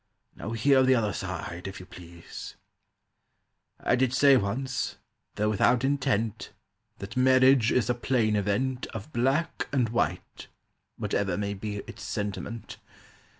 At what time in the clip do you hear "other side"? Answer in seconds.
0.95-1.67